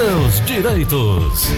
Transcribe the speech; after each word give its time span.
seus 0.00 0.40
direitos. 0.46 1.48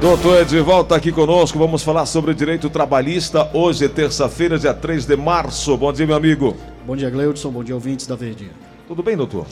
Doutor 0.00 0.40
Edivaldo 0.40 0.84
está 0.84 0.96
aqui 0.96 1.12
conosco, 1.12 1.58
vamos 1.58 1.82
falar 1.82 2.06
sobre 2.06 2.32
direito 2.32 2.70
trabalhista. 2.70 3.50
Hoje 3.52 3.84
é 3.84 3.88
terça-feira, 3.88 4.58
dia 4.58 4.72
3 4.72 5.04
de 5.04 5.14
março. 5.14 5.76
Bom 5.76 5.92
dia, 5.92 6.06
meu 6.06 6.16
amigo. 6.16 6.56
Bom 6.86 6.96
dia, 6.96 7.10
Gleudson. 7.10 7.50
Bom 7.50 7.62
dia, 7.62 7.74
ouvintes 7.74 8.06
da 8.06 8.16
Verdinha. 8.16 8.52
Tudo 8.86 9.02
bem, 9.02 9.18
doutor? 9.18 9.44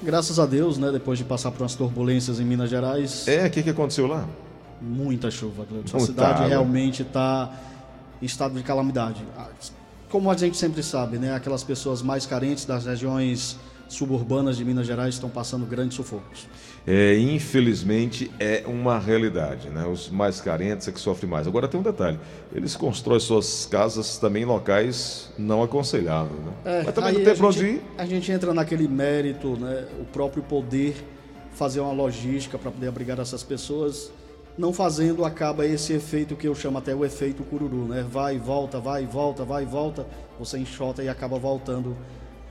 Graças 0.00 0.38
a 0.38 0.46
Deus, 0.46 0.78
né? 0.78 0.92
Depois 0.92 1.18
de 1.18 1.24
passar 1.24 1.50
por 1.50 1.62
umas 1.62 1.74
turbulências 1.74 2.38
em 2.38 2.44
Minas 2.44 2.70
Gerais. 2.70 3.26
É, 3.26 3.46
o 3.46 3.50
que, 3.50 3.64
que 3.64 3.70
aconteceu 3.70 4.06
lá? 4.06 4.24
Muita 4.80 5.28
chuva, 5.28 5.66
Gleudson. 5.68 5.96
A 5.96 6.00
cidade 6.00 6.48
realmente 6.48 7.02
está 7.02 7.50
em 8.22 8.26
estado 8.26 8.54
de 8.54 8.62
calamidade. 8.62 9.24
Como 10.10 10.30
a 10.30 10.36
gente 10.36 10.56
sempre 10.56 10.82
sabe, 10.82 11.18
né? 11.18 11.34
Aquelas 11.34 11.62
pessoas 11.62 12.02
mais 12.02 12.26
carentes 12.26 12.64
das 12.64 12.84
regiões 12.84 13.56
suburbanas 13.88 14.56
de 14.56 14.64
Minas 14.64 14.86
Gerais 14.86 15.14
estão 15.14 15.28
passando 15.28 15.66
grandes 15.66 15.96
sufocos. 15.96 16.48
É, 16.86 17.16
infelizmente 17.18 18.30
é 18.40 18.64
uma 18.66 18.98
realidade, 18.98 19.68
né? 19.68 19.86
Os 19.86 20.08
mais 20.08 20.40
carentes 20.40 20.88
é 20.88 20.92
que 20.92 20.98
sofrem 20.98 21.30
mais. 21.30 21.46
Agora 21.46 21.68
tem 21.68 21.78
um 21.78 21.82
detalhe: 21.82 22.18
eles 22.52 22.74
constroem 22.74 23.20
suas 23.20 23.66
casas 23.66 24.18
também 24.18 24.42
em 24.42 24.46
locais 24.46 25.30
não 25.38 25.62
aconselháveis, 25.62 26.40
né? 26.40 26.52
É, 26.64 26.82
Mas 26.84 26.94
também 26.94 27.12
não 27.12 27.24
tem 27.24 27.36
para 27.36 27.46
onde 27.46 27.64
ir. 27.64 27.82
A 27.98 28.06
gente 28.06 28.32
entra 28.32 28.54
naquele 28.54 28.88
mérito, 28.88 29.56
né? 29.56 29.86
O 30.00 30.04
próprio 30.04 30.42
poder 30.42 30.96
fazer 31.52 31.80
uma 31.80 31.92
logística 31.92 32.58
para 32.58 32.70
poder 32.70 32.88
abrigar 32.88 33.18
essas 33.20 33.42
pessoas. 33.42 34.10
Não 34.60 34.74
fazendo, 34.74 35.24
acaba 35.24 35.64
esse 35.64 35.94
efeito 35.94 36.36
que 36.36 36.46
eu 36.46 36.54
chamo 36.54 36.76
até 36.76 36.94
o 36.94 37.02
efeito 37.02 37.42
cururu, 37.42 37.86
né? 37.86 38.06
Vai 38.06 38.36
e 38.36 38.38
volta, 38.38 38.78
vai 38.78 39.04
e 39.04 39.06
volta, 39.06 39.42
vai 39.42 39.62
e 39.62 39.66
volta. 39.66 40.06
Você 40.38 40.58
enxota 40.58 41.02
e 41.02 41.08
acaba 41.08 41.38
voltando 41.38 41.96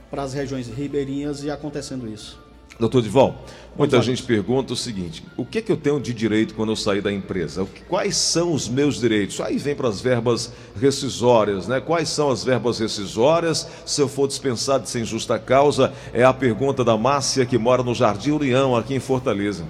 para 0.10 0.24
as 0.24 0.34
regiões 0.34 0.68
ribeirinhas 0.68 1.44
e 1.44 1.52
acontecendo 1.52 2.12
isso. 2.12 2.42
Doutor 2.80 3.04
Dival, 3.04 3.44
muita 3.78 4.02
gente 4.02 4.24
pergunta 4.24 4.74
o 4.74 4.76
seguinte: 4.76 5.24
o 5.38 5.46
que, 5.46 5.60
é 5.60 5.62
que 5.62 5.72
eu 5.72 5.78
tenho 5.78 6.00
de 6.00 6.12
direito 6.12 6.56
quando 6.56 6.72
eu 6.72 6.76
sair 6.76 7.02
da 7.02 7.14
empresa? 7.14 7.68
Quais 7.88 8.18
são 8.18 8.54
os 8.54 8.68
meus 8.68 9.00
direitos? 9.00 9.40
Aí 9.40 9.60
vem 9.60 9.76
para 9.76 9.88
as 9.88 10.02
verbas 10.02 10.52
rescisórias, 10.82 11.68
né? 11.68 11.80
Quais 11.80 12.10
são 12.10 12.32
as 12.32 12.44
verbas 12.44 12.80
rescisórias? 12.80 13.68
Se 13.86 14.02
eu 14.02 14.08
for 14.08 14.28
dispensado 14.28 14.90
sem 14.90 15.06
justa 15.06 15.38
causa, 15.38 15.94
é 16.12 16.24
a 16.24 16.34
pergunta 16.34 16.84
da 16.84 16.98
Márcia, 16.98 17.46
que 17.46 17.60
mora 17.60 17.84
no 17.84 17.94
Jardim 17.94 18.32
União, 18.32 18.76
aqui 18.76 18.96
em 18.96 19.00
Fortaleza. 19.00 19.64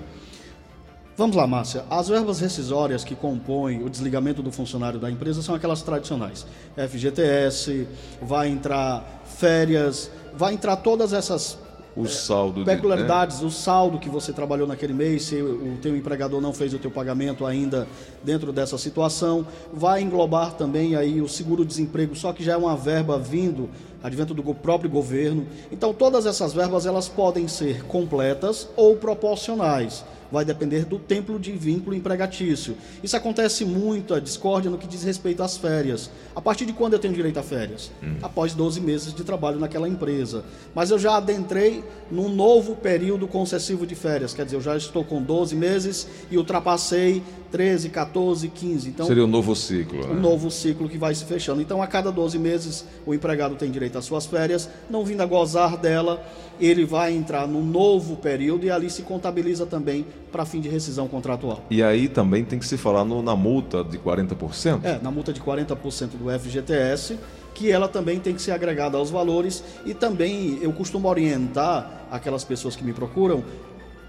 Vamos 1.20 1.36
lá, 1.36 1.46
Márcia. 1.46 1.84
As 1.90 2.08
verbas 2.08 2.40
rescisórias 2.40 3.04
que 3.04 3.14
compõem 3.14 3.84
o 3.84 3.90
desligamento 3.90 4.42
do 4.42 4.54
funcionário 4.54 4.98
da 4.98 5.12
empresa 5.12 5.42
são 5.42 5.54
aquelas 5.54 5.82
tradicionais. 5.82 6.48
FGTS, 6.78 7.86
vai 8.22 8.48
entrar 8.48 9.22
férias, 9.26 10.10
vai 10.34 10.54
entrar 10.54 10.78
todas 10.78 11.12
essas 11.12 11.58
o 11.94 12.08
saldo 12.08 12.64
peculiaridades, 12.64 13.40
de, 13.40 13.44
né? 13.44 13.50
o 13.50 13.52
saldo 13.52 14.00
que 14.00 14.08
você 14.08 14.32
trabalhou 14.32 14.66
naquele 14.66 14.94
mês, 14.94 15.24
se 15.24 15.36
o 15.42 15.78
teu 15.82 15.94
empregador 15.94 16.40
não 16.40 16.54
fez 16.54 16.74
o 16.74 16.80
teu 16.80 16.90
pagamento 16.90 17.46
ainda 17.46 17.86
dentro 18.24 18.54
dessa 18.54 18.78
situação, 18.78 19.46
vai 19.74 20.02
englobar 20.02 20.54
também 20.54 20.96
aí 20.96 21.20
o 21.20 21.28
seguro-desemprego, 21.28 22.16
só 22.16 22.32
que 22.32 22.46
já 22.46 22.54
é 22.54 22.58
uma 22.58 22.78
verba 22.78 23.20
vindo 23.20 23.70
advento 24.02 24.34
do 24.34 24.42
próprio 24.54 24.90
governo. 24.90 25.46
Então 25.70 25.94
todas 25.94 26.26
essas 26.26 26.54
verbas 26.54 26.86
elas 26.86 27.10
podem 27.10 27.46
ser 27.50 27.84
completas 27.84 28.70
ou 28.78 28.96
proporcionais 28.96 30.06
vai 30.32 30.46
depender 30.46 30.86
do 30.86 31.00
templo 31.00 31.40
de 31.40 31.52
vínculo 31.52 31.96
empregatício. 31.96 32.76
Isso 33.04 33.16
acontece 33.16 33.66
muito, 33.66 34.14
a 34.14 34.20
discórdia, 34.20 34.70
no 34.70 34.78
que 34.78 34.88
diz 34.88 35.04
respeito 35.04 35.44
às 35.44 35.58
férias. 35.58 36.10
A 36.36 36.42
partir 36.42 36.66
de 36.66 36.74
quando 36.74 36.94
eu 36.94 37.00
tenho 37.00 37.14
direito 37.14 37.40
a 37.40 37.44
férias? 37.44 37.92
Hum. 38.04 38.16
Após 38.22 38.54
12 38.54 38.82
meses 38.82 39.14
de 39.14 39.24
trabalho 39.24 39.60
naquela 39.60 39.88
empresa. 39.88 40.44
Mas 40.74 40.92
eu 40.92 41.00
já 41.00 41.18
adentrei 41.18 41.84
num 42.12 42.30
novo 42.30 42.76
período 42.76 43.28
concessivo 43.28 43.86
de 43.86 43.96
férias, 43.96 44.34
quer 44.34 44.46
dizer, 44.46 44.58
eu 44.58 44.62
já 44.62 44.76
estou 44.76 45.04
com 45.04 45.22
12 45.22 45.56
meses 45.56 46.08
e 46.30 46.38
ultrapassei 46.38 47.24
13, 47.52 47.90
14, 47.90 48.48
15. 48.48 48.90
Então, 48.90 49.06
Seria 49.06 49.24
um 49.24 49.28
novo 49.28 49.56
ciclo. 49.56 50.06
Um 50.06 50.14
né? 50.16 50.22
novo 50.22 50.52
ciclo 50.52 50.88
que 50.88 50.98
vai 50.98 51.14
se 51.16 51.26
fechando. 51.26 51.62
Então, 51.62 51.82
a 51.82 51.88
cada 51.88 52.12
12 52.12 52.38
meses, 52.38 52.86
o 53.06 53.14
empregado 53.14 53.56
tem 53.56 53.72
direito 53.72 53.98
às 53.98 54.06
suas 54.06 54.26
férias, 54.26 54.70
não 54.90 55.04
vindo 55.04 55.22
a 55.22 55.26
gozar 55.26 55.78
dela, 55.78 56.24
ele 56.60 56.86
vai 56.86 57.14
entrar 57.14 57.48
num 57.48 57.64
novo 57.64 58.18
período 58.18 58.66
e 58.66 58.72
ali 58.72 58.90
se 58.90 59.02
contabiliza 59.02 59.66
também 59.66 60.06
para 60.32 60.46
fim 60.46 60.62
de 60.62 60.70
rescisão 60.70 61.08
contratual. 61.08 61.64
E 61.70 61.82
aí 61.82 62.08
também 62.08 62.44
tem 62.44 62.60
que 62.60 62.66
se 62.66 62.78
falar 62.78 63.04
no, 63.04 63.22
na 63.22 63.36
multa 63.36 63.84
de 63.84 63.98
40%? 63.98 64.82
É, 64.84 65.00
na 65.02 65.12
multa 65.12 65.34
de 65.34 65.42
40% 65.42 66.10
do 66.18 66.40
FGTS, 66.40 67.18
que 67.54 67.72
ela 67.72 67.88
também 67.88 68.20
tem 68.20 68.34
que 68.36 68.42
ser 68.42 68.52
agregada 68.52 68.98
aos 68.98 69.10
valores 69.10 69.64
e 69.86 69.94
também 69.94 70.60
eu 70.62 70.72
costumo 70.72 71.08
orientar 71.08 72.08
aquelas 72.12 72.44
pessoas 72.44 72.76
que 72.76 72.84
me 72.84 72.94
procuram 72.94 73.44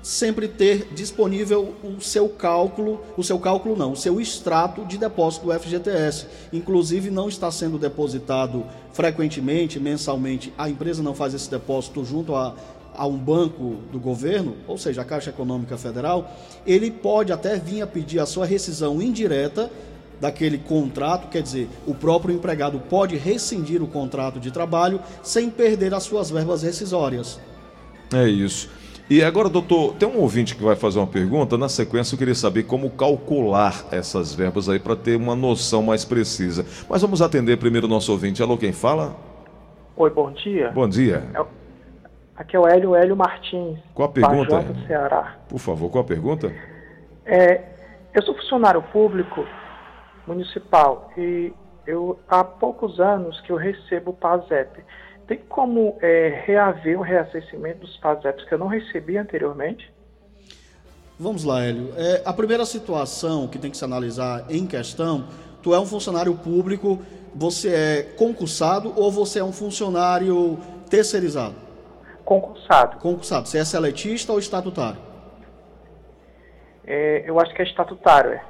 sempre 0.03 0.49
ter 0.49 0.89
disponível 0.95 1.75
o 1.83 2.01
seu 2.01 2.29
cálculo, 2.29 3.01
o 3.17 3.23
seu 3.23 3.39
cálculo 3.39 3.77
não, 3.77 3.93
o 3.93 3.97
seu 3.97 4.21
extrato 4.21 4.85
de 4.85 4.97
depósito 4.97 5.47
do 5.47 5.59
FGTS. 5.59 6.27
Inclusive 6.53 7.11
não 7.11 7.29
está 7.29 7.51
sendo 7.51 7.79
depositado 7.79 8.65
frequentemente, 8.93 9.79
mensalmente, 9.79 10.53
a 10.57 10.69
empresa 10.69 11.03
não 11.03 11.15
faz 11.15 11.35
esse 11.35 11.51
depósito 11.51 12.05
junto 12.05 12.35
a, 12.35 12.55
a 12.95 13.07
um 13.07 13.17
banco 13.17 13.77
do 13.93 13.99
governo, 13.99 14.57
ou 14.67 14.77
seja, 14.77 15.03
a 15.03 15.05
Caixa 15.05 15.31
Econômica 15.31 15.77
Federal, 15.77 16.31
ele 16.67 16.91
pode 16.91 17.33
até 17.33 17.57
vir 17.57 17.83
a 17.83 17.87
pedir 17.87 18.19
a 18.19 18.27
sua 18.27 18.47
rescisão 18.47 19.01
indireta 19.01 19.71
daquele 20.21 20.59
contrato, 20.59 21.29
quer 21.29 21.43
dizer, 21.43 21.69
o 21.87 21.95
próprio 21.95 22.35
empregado 22.35 22.79
pode 22.79 23.17
rescindir 23.17 23.83
o 23.83 23.87
contrato 23.87 24.39
de 24.39 24.51
trabalho 24.51 25.01
sem 25.23 25.49
perder 25.49 25.95
as 25.95 26.03
suas 26.03 26.31
verbas 26.31 26.63
rescisórias. 26.63 27.41
É 28.13 28.29
isso. 28.29 28.69
E 29.09 29.25
agora, 29.25 29.49
doutor, 29.49 29.95
tem 29.95 30.09
um 30.09 30.19
ouvinte 30.19 30.55
que 30.55 30.63
vai 30.63 30.77
fazer 30.77 31.01
uma 31.01 31.07
pergunta. 31.07 31.59
Na 31.59 31.69
sequência, 31.69 32.15
eu 32.15 32.19
queria 32.19 32.35
saber 32.35 32.63
como 32.63 32.91
calcular 32.91 33.85
essas 33.91 34.33
verbas 34.33 34.69
aí 34.69 34.79
para 34.79 34.95
ter 34.95 35.17
uma 35.17 35.35
noção 35.35 35.83
mais 35.83 36.05
precisa. 36.05 36.65
Mas 36.89 37.03
vamos 37.03 37.21
atender 37.21 37.57
primeiro 37.57 37.89
o 37.89 37.91
nosso 37.91 38.13
ouvinte. 38.13 38.41
Alô, 38.41 38.57
quem 38.57 38.73
fala? 38.73 39.17
Oi, 39.97 40.11
bom 40.11 40.31
dia. 40.31 40.71
Bom 40.71 40.89
dia. 40.89 41.29
É, 41.35 41.45
aqui 42.41 42.57
é 42.57 42.59
o 42.59 42.67
Hélio 42.67 42.95
Hélio 42.95 43.15
Martins. 43.15 43.79
Qual 43.95 44.09
a 44.09 44.13
pergunta? 44.13 44.63
do 44.63 44.87
Ceará. 44.87 45.37
Por 45.47 45.59
favor, 45.59 45.91
qual 45.91 46.03
a 46.03 46.07
pergunta? 46.07 46.51
É, 47.27 47.63
eu 48.15 48.23
sou 48.23 48.35
funcionário 48.35 48.83
público 48.83 49.47
municipal 50.27 51.13
e 51.19 51.53
eu 51.87 52.19
há 52.27 52.43
poucos 52.43 52.99
anos 52.99 53.39
que 53.43 53.53
eu 53.53 53.57
recebo 53.57 54.13
o 54.13 54.15
PASEP. 54.15 54.83
Tem 55.27 55.39
como 55.49 55.99
é, 56.01 56.43
reaver 56.47 56.99
o 56.99 57.03
reassessimento 57.03 57.81
dos 57.81 57.97
PASEPs 57.99 58.45
que 58.47 58.55
eu 58.55 58.59
não 58.59 58.67
recebi 58.67 59.19
anteriormente? 59.19 59.93
Vamos 61.19 61.45
lá, 61.45 61.63
Hélio. 61.63 61.93
É, 61.97 62.23
a 62.25 62.33
primeira 62.33 62.65
situação 62.65 63.47
que 63.47 63.59
tem 63.59 63.71
que 63.71 63.77
se 63.77 63.85
analisar 63.85 64.47
em 64.49 64.67
questão, 64.67 65.27
tu 65.63 65.75
é 65.75 65.79
um 65.79 65.85
funcionário 65.85 66.35
público, 66.35 66.99
você 67.35 67.69
é 67.69 68.03
concursado 68.17 68.95
ou 68.97 69.13
você 69.13 69.41
é 69.41 69.45
um 69.45 69.53
funcionário 69.53 70.59
terceirizado? 70.89 71.70
Concursado. 72.31 72.99
Concursado. 72.99 73.49
Você 73.49 73.59
é 73.59 73.65
seletista 73.65 74.33
ou 74.33 74.39
estatutário? 74.39 75.01
É, 76.87 77.25
eu 77.29 77.41
acho 77.41 77.53
que 77.53 77.61
é 77.61 77.65
estatutário, 77.65 78.31
é. 78.31 78.45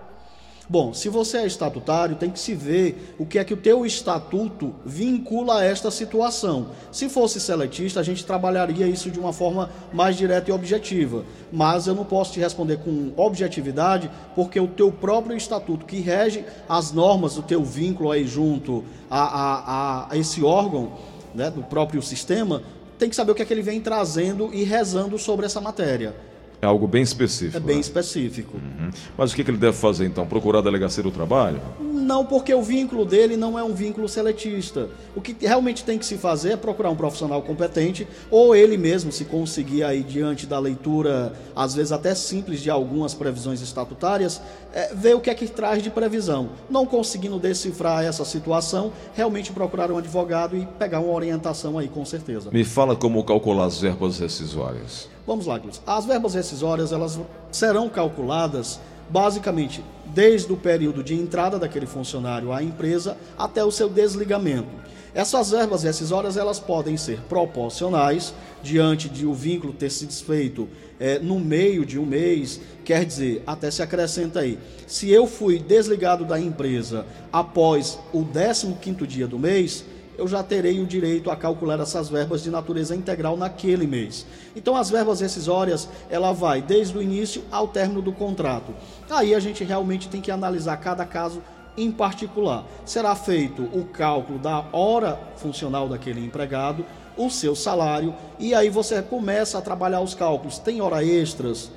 Bom, 0.69 0.93
se 0.93 1.09
você 1.09 1.39
é 1.39 1.47
estatutário, 1.47 2.15
tem 2.15 2.29
que 2.29 2.39
se 2.39 2.55
ver 2.55 3.17
o 3.19 3.25
que 3.25 3.39
é 3.39 3.45
que 3.45 3.55
o 3.55 3.57
teu 3.57 3.87
estatuto 3.87 4.75
vincula 4.85 5.61
a 5.61 5.65
esta 5.65 5.91
situação. 5.91 6.73
Se 6.93 7.09
fosse 7.09 7.41
seletista, 7.41 8.01
a 8.01 8.03
gente 8.03 8.27
trabalharia 8.27 8.87
isso 8.87 9.11
de 9.11 9.19
uma 9.19 9.33
forma 9.33 9.71
mais 9.95 10.15
direta 10.15 10.51
e 10.51 10.53
objetiva. 10.53 11.25
Mas 11.51 11.87
eu 11.87 11.95
não 11.95 12.05
posso 12.05 12.35
te 12.35 12.39
responder 12.39 12.81
com 12.81 13.15
objetividade, 13.17 14.11
porque 14.35 14.61
o 14.61 14.69
teu 14.69 14.93
próprio 14.93 15.35
estatuto, 15.35 15.87
que 15.87 16.01
rege 16.01 16.45
as 16.69 16.93
normas 16.93 17.37
do 17.37 17.43
teu 17.43 17.65
vínculo 17.65 18.11
aí 18.11 18.27
junto 18.27 18.85
a, 19.11 19.23
a, 19.23 20.13
a 20.13 20.19
esse 20.19 20.45
órgão 20.45 20.93
né, 21.35 21.51
do 21.51 21.63
próprio 21.63 22.03
sistema, 22.03 22.63
tem 23.01 23.09
que 23.09 23.17
saber 23.17 23.33
o 23.33 23.35
que 23.35 23.43
é 23.43 23.45
que 23.45 23.53
ele 23.53 23.63
vem 23.63 23.81
trazendo 23.81 24.51
e 24.53 24.63
rezando 24.63 25.19
sobre 25.19 25.47
essa 25.47 25.61
matéria. 25.61 26.15
É 26.63 26.67
algo 26.67 26.87
bem 26.87 27.03
específico. 27.03 27.57
É 27.57 27.61
bem 27.61 27.77
né? 27.77 27.81
específico. 27.81 28.57
Uhum. 28.57 28.91
Mas 29.17 29.33
o 29.33 29.37
que, 29.37 29.43
que 29.43 29.51
ele 29.51 29.57
deve 29.57 29.77
fazer 29.77 30.05
então? 30.05 30.27
Procurar 30.27 30.59
a 30.59 30.63
delegacia 30.63 31.03
do 31.03 31.11
trabalho? 31.11 31.59
Não, 31.81 32.27
porque 32.27 32.53
o 32.53 32.61
vínculo 32.61 33.07
dele 33.07 33.35
não 33.37 33.59
é 33.59 33.65
um 33.65 33.73
vínculo 33.73 34.09
seletista. 34.09 34.91
O 35.17 35.23
que 35.23 35.35
realmente 35.41 35.85
tem 35.85 35.99
que 35.99 36.05
se 36.05 36.19
fazer 36.19 36.53
é 36.53 36.57
procurar 36.57 36.91
um 36.91 36.97
profissional 36.97 37.41
competente, 37.41 38.07
ou 38.31 38.55
ele 38.55 38.77
mesmo, 38.77 39.11
se 39.11 39.25
conseguir 39.25 39.85
aí 39.85 40.03
diante 40.03 40.47
da 40.47 40.59
leitura, 40.59 41.33
às 41.57 41.75
vezes 41.75 41.93
até 41.93 42.15
simples, 42.15 42.61
de 42.61 42.69
algumas 42.69 43.15
previsões 43.15 43.63
estatutárias, 43.63 44.43
é, 44.75 44.93
ver 44.95 45.15
o 45.15 45.21
que 45.21 45.31
é 45.31 45.35
que 45.35 45.47
traz 45.47 45.83
de 45.83 45.89
previsão. 45.89 46.51
Não 46.69 46.85
conseguindo 46.85 47.39
decifrar 47.39 48.05
essa 48.05 48.25
situação, 48.25 48.93
realmente 49.15 49.51
procurar 49.51 49.91
um 49.91 49.97
advogado 49.97 50.57
e 50.57 50.67
pegar 50.79 51.01
uma 51.01 51.13
orientação 51.13 51.79
aí, 51.79 51.89
com 51.89 52.05
certeza. 52.05 52.51
Me 52.53 52.65
fala 52.65 52.95
como 52.95 53.25
calcular 53.25 53.65
as 53.65 53.81
verbas 53.81 54.19
rescisórias. 54.19 55.09
Vamos 55.27 55.47
lá, 55.47 55.59
Gilson. 55.59 55.83
As 55.87 56.05
verbas 56.05 56.35
rescisórias 56.35 56.93
elas 56.93 57.19
serão 57.51 57.89
calculadas 57.89 58.81
basicamente 59.09 59.83
desde 60.07 60.53
o 60.53 60.57
período 60.57 61.03
de 61.03 61.15
entrada 61.15 61.59
daquele 61.59 61.87
funcionário 61.87 62.53
à 62.53 62.63
empresa 62.63 63.17
até 63.37 63.65
o 63.65 63.71
seu 63.71 63.89
desligamento. 63.89 64.69
Essas 65.13 65.51
verbas 65.51 65.83
rescisórias 65.83 66.37
elas 66.37 66.61
podem 66.61 66.97
ser 66.97 67.19
proporcionais 67.23 68.33
diante 68.63 69.09
de 69.09 69.27
o 69.27 69.35
vínculo 69.35 69.73
ter 69.73 69.91
se 69.91 70.07
desfeito 70.07 70.69
é, 71.01 71.19
no 71.19 71.41
meio 71.41 71.85
de 71.85 71.99
um 71.99 72.07
mês, 72.07 72.61
quer 72.85 73.05
dizer, 73.05 73.43
até 73.45 73.71
se 73.71 73.83
acrescenta 73.83 74.41
aí. 74.41 74.59
Se 74.87 75.11
eu 75.11 75.27
fui 75.27 75.59
desligado 75.59 76.25
da 76.25 76.39
empresa 76.39 77.07
após 77.33 77.99
o 78.13 78.25
15º 78.25 79.05
dia 79.05 79.27
do 79.27 79.39
mês, 79.39 79.85
eu 80.21 80.29
já 80.29 80.43
terei 80.43 80.81
o 80.81 80.87
direito 80.87 81.31
a 81.31 81.37
calcular 81.37 81.81
essas 81.81 82.11
verbas 82.11 82.43
de 82.43 82.51
natureza 82.51 82.95
integral 82.95 83.39
naquele 83.39 83.87
mês. 83.87 84.27
Então 84.55 84.77
as 84.77 84.91
verbas 84.91 85.21
rescisórias, 85.21 85.89
ela 86.11 86.31
vai 86.31 86.61
desde 86.61 86.99
o 86.99 87.01
início 87.01 87.43
ao 87.51 87.67
término 87.67 88.03
do 88.03 88.13
contrato. 88.13 88.75
Aí 89.09 89.35
a 89.35 89.41
gente 89.41 89.65
realmente 89.65 90.11
tem 90.11 90.21
que 90.21 90.31
analisar 90.31 90.77
cada 90.77 91.07
caso 91.07 91.43
em 91.75 91.91
particular. 91.91 92.67
Será 92.85 93.15
feito 93.15 93.63
o 93.63 93.87
cálculo 93.87 94.39
da 94.39 94.63
hora 94.73 95.19
funcional 95.37 95.89
daquele 95.89 96.23
empregado, 96.23 96.85
o 97.17 97.31
seu 97.31 97.57
salário, 97.57 98.15
e 98.39 98.55
aí 98.55 98.69
você 98.69 99.01
começa 99.01 99.57
a 99.57 99.63
trabalhar 99.63 100.03
os 100.03 100.15
cálculos. 100.15 100.59
Tem 100.59 100.83
hora 100.83 101.03
extras? 101.03 101.71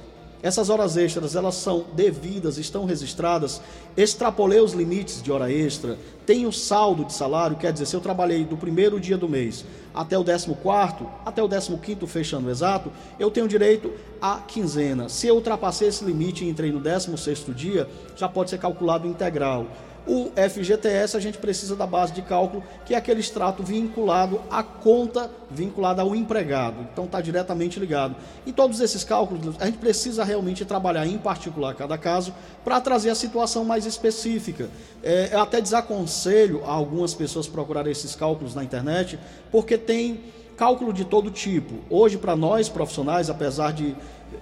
Essas 0.43 0.69
horas 0.69 0.97
extras, 0.97 1.37
elas 1.37 1.55
são 1.55 1.85
devidas, 1.93 2.57
estão 2.57 2.83
registradas. 2.83 3.61
Extrapolei 3.95 4.59
os 4.59 4.73
limites 4.73 5.23
de 5.23 5.31
hora 5.31 5.49
extra. 5.49 5.97
Tenho 6.25 6.51
saldo 6.51 7.05
de 7.05 7.13
salário, 7.13 7.55
quer 7.55 7.71
dizer, 7.71 7.85
se 7.85 7.95
eu 7.95 8.01
trabalhei 8.01 8.43
do 8.43 8.57
primeiro 8.57 8.99
dia 8.99 9.17
do 9.17 9.29
mês 9.29 9.63
até 9.93 10.17
o 10.17 10.23
décimo 10.23 10.55
quarto, 10.55 11.07
até 11.25 11.41
o 11.41 11.47
décimo 11.47 11.77
quinto 11.77 12.05
fechando 12.05 12.49
exato, 12.49 12.91
eu 13.17 13.31
tenho 13.31 13.47
direito 13.47 13.93
à 14.21 14.39
quinzena. 14.45 15.07
Se 15.07 15.27
eu 15.27 15.35
ultrapassei 15.35 15.87
esse 15.87 16.03
limite 16.03 16.43
e 16.43 16.49
entrei 16.49 16.73
no 16.73 16.79
décimo 16.81 17.17
sexto 17.17 17.53
dia, 17.53 17.87
já 18.17 18.27
pode 18.27 18.49
ser 18.49 18.57
calculado 18.57 19.07
integral. 19.07 19.67
O 20.05 20.31
FGTS 20.35 21.15
a 21.15 21.19
gente 21.19 21.37
precisa 21.37 21.75
da 21.75 21.87
base 21.87 22.11
de 22.11 22.21
cálculo, 22.21 22.61
que 22.85 22.93
é 22.93 22.97
aquele 22.97 23.21
extrato 23.21 23.63
vinculado 23.63 24.41
à 24.51 24.61
conta 24.61 25.31
vinculada 25.49 26.01
ao 26.01 26.13
empregado. 26.13 26.75
Então 26.91 27.05
está 27.05 27.21
diretamente 27.21 27.79
ligado. 27.79 28.15
E 28.45 28.51
todos 28.51 28.81
esses 28.81 29.03
cálculos 29.03 29.55
a 29.59 29.65
gente 29.65 29.77
precisa 29.77 30.23
realmente 30.25 30.65
trabalhar 30.65 31.07
em 31.07 31.17
particular 31.17 31.73
cada 31.75 31.97
caso 31.97 32.33
para 32.65 32.81
trazer 32.81 33.11
a 33.11 33.15
situação 33.15 33.63
mais 33.63 33.85
específica. 33.85 34.69
É, 35.01 35.29
eu 35.31 35.41
até 35.41 35.61
desaconselho 35.61 36.63
a 36.65 36.71
algumas 36.71 37.13
pessoas 37.13 37.47
procurarem 37.47 37.91
esses 37.91 38.13
cálculos 38.13 38.53
na 38.53 38.63
internet, 38.63 39.17
porque 39.51 39.77
tem 39.77 40.19
cálculo 40.57 40.93
de 40.93 41.05
todo 41.05 41.31
tipo. 41.31 41.75
Hoje, 41.89 42.17
para 42.17 42.35
nós 42.35 42.69
profissionais, 42.69 43.29
apesar 43.29 43.71
de 43.71 43.95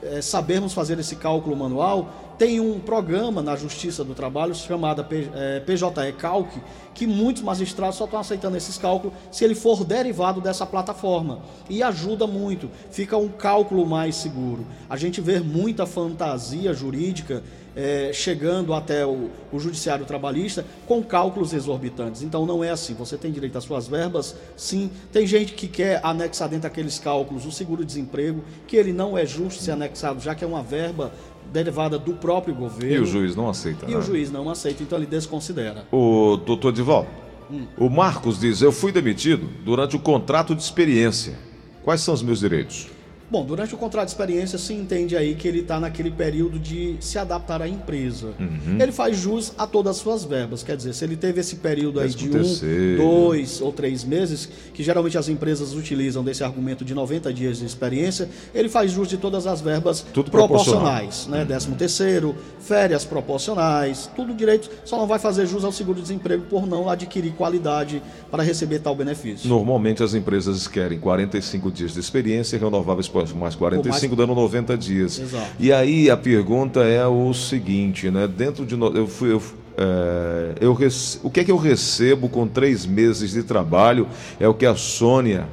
é, 0.03 0.21
sabermos 0.21 0.73
fazer 0.73 0.99
esse 0.99 1.15
cálculo 1.15 1.55
manual, 1.55 2.09
tem 2.37 2.59
um 2.59 2.79
programa 2.79 3.41
na 3.43 3.55
Justiça 3.55 4.03
do 4.03 4.15
Trabalho 4.15 4.55
chamado 4.55 5.05
PJE 5.05 6.13
Calc, 6.17 6.49
que 6.93 7.05
muitos 7.05 7.43
magistrados 7.43 7.97
só 7.97 8.05
estão 8.05 8.19
aceitando 8.19 8.57
esses 8.57 8.79
cálculos 8.79 9.15
se 9.31 9.45
ele 9.45 9.53
for 9.53 9.85
derivado 9.85 10.41
dessa 10.41 10.65
plataforma. 10.65 11.41
E 11.69 11.83
ajuda 11.83 12.25
muito, 12.25 12.67
fica 12.89 13.15
um 13.15 13.29
cálculo 13.29 13.85
mais 13.85 14.15
seguro. 14.15 14.65
A 14.89 14.97
gente 14.97 15.21
vê 15.21 15.39
muita 15.39 15.85
fantasia 15.85 16.73
jurídica 16.73 17.43
é, 17.75 18.11
chegando 18.13 18.73
até 18.73 19.05
o, 19.05 19.29
o, 19.51 19.59
judiciário 19.59 20.05
trabalhista 20.05 20.65
com 20.85 21.01
cálculos 21.01 21.53
exorbitantes. 21.53 22.21
Então 22.21 22.45
não 22.45 22.63
é 22.63 22.69
assim. 22.69 22.93
Você 22.95 23.17
tem 23.17 23.31
direito 23.31 23.57
às 23.57 23.63
suas 23.63 23.87
verbas, 23.87 24.35
sim. 24.57 24.89
Tem 25.11 25.25
gente 25.25 25.53
que 25.53 25.67
quer 25.67 25.99
anexar 26.03 26.49
dentro 26.49 26.63
daqueles 26.63 26.99
cálculos 26.99 27.45
o 27.45 27.51
seguro-desemprego, 27.51 28.43
que 28.67 28.75
ele 28.75 28.91
não 28.91 29.17
é 29.17 29.25
justo 29.25 29.61
ser 29.61 29.71
anexado, 29.71 30.19
já 30.19 30.35
que 30.35 30.43
é 30.43 30.47
uma 30.47 30.63
verba 30.63 31.11
derivada 31.51 31.97
do 31.97 32.13
próprio 32.13 32.53
governo. 32.53 32.95
E 32.95 32.99
o 32.99 33.05
juiz 33.05 33.35
não 33.35 33.49
aceita. 33.49 33.85
E 33.85 33.91
né? 33.91 33.97
o 33.97 34.01
juiz 34.01 34.31
não 34.31 34.49
aceita, 34.49 34.83
então 34.83 34.97
ele 34.97 35.07
desconsidera. 35.07 35.85
O 35.91 36.37
doutor 36.37 36.71
Dival, 36.71 37.07
hum. 37.49 37.65
o 37.77 37.89
Marcos 37.89 38.39
diz: 38.39 38.61
Eu 38.61 38.71
fui 38.71 38.91
demitido 38.91 39.49
durante 39.63 39.95
o 39.95 39.99
contrato 39.99 40.55
de 40.55 40.61
experiência. 40.61 41.37
Quais 41.83 42.01
são 42.01 42.13
os 42.13 42.21
meus 42.21 42.39
direitos? 42.39 42.87
Bom, 43.31 43.45
durante 43.45 43.73
o 43.73 43.77
contrato 43.77 44.07
de 44.07 44.11
experiência 44.11 44.59
se 44.59 44.73
entende 44.73 45.15
aí 45.15 45.35
que 45.35 45.47
ele 45.47 45.59
está 45.59 45.79
naquele 45.79 46.11
período 46.11 46.59
de 46.59 46.97
se 46.99 47.17
adaptar 47.17 47.61
à 47.61 47.67
empresa. 47.67 48.33
Uhum. 48.37 48.77
Ele 48.77 48.91
faz 48.91 49.15
jus 49.17 49.53
a 49.57 49.65
todas 49.65 49.95
as 49.95 50.01
suas 50.01 50.25
verbas. 50.25 50.63
Quer 50.63 50.75
dizer, 50.75 50.93
se 50.93 51.05
ele 51.05 51.15
teve 51.15 51.39
esse 51.39 51.55
período 51.55 52.01
aí 52.01 52.09
de 52.09 52.29
um, 52.29 52.97
dois 52.97 53.61
ou 53.61 53.71
três 53.71 54.03
meses, 54.03 54.49
que 54.73 54.83
geralmente 54.83 55.17
as 55.17 55.29
empresas 55.29 55.73
utilizam 55.73 56.25
desse 56.25 56.43
argumento 56.43 56.83
de 56.83 56.93
90 56.93 57.33
dias 57.33 57.59
de 57.59 57.65
experiência, 57.65 58.27
ele 58.53 58.67
faz 58.67 58.91
jus 58.91 59.07
de 59.07 59.17
todas 59.17 59.47
as 59.47 59.61
verbas 59.61 60.05
tudo 60.13 60.29
proporcionais, 60.29 61.25
né? 61.27 61.39
Uhum. 61.39 61.45
Décimo 61.45 61.75
terceiro, 61.77 62.35
férias 62.59 63.05
proporcionais, 63.05 64.09
tudo 64.13 64.33
direito, 64.33 64.69
só 64.83 64.97
não 64.97 65.07
vai 65.07 65.19
fazer 65.19 65.45
jus 65.45 65.63
ao 65.63 65.71
seguro-desemprego 65.71 66.43
por 66.49 66.67
não 66.67 66.89
adquirir 66.89 67.31
qualidade 67.31 68.03
para 68.29 68.43
receber 68.43 68.79
tal 68.79 68.93
benefício. 68.93 69.47
Normalmente 69.47 70.03
as 70.03 70.13
empresas 70.13 70.67
querem 70.67 70.99
45 70.99 71.71
dias 71.71 71.93
de 71.93 72.01
experiência 72.01 72.59
renováveis 72.59 73.07
por 73.07 73.20
mais 73.33 73.55
45 73.55 74.15
mais... 74.15 74.17
dando 74.17 74.35
90 74.35 74.77
dias. 74.77 75.19
Exato. 75.19 75.45
E 75.59 75.71
aí 75.71 76.09
a 76.09 76.17
pergunta 76.17 76.81
é 76.81 77.05
o 77.05 77.33
seguinte, 77.33 78.09
né? 78.09 78.27
Dentro 78.27 78.65
de 78.65 78.79
eu 78.79 79.07
fui 79.07 79.33
eu, 79.33 79.41
é, 79.77 80.55
eu 80.59 80.73
rece... 80.73 81.19
o 81.23 81.29
que 81.29 81.39
é 81.39 81.43
que 81.43 81.51
eu 81.51 81.57
recebo 81.57 82.29
com 82.29 82.47
três 82.47 82.85
meses 82.85 83.31
de 83.31 83.43
trabalho? 83.43 84.07
É 84.39 84.47
o 84.47 84.53
que 84.53 84.65
a 84.65 84.75
Sônia 84.75 85.47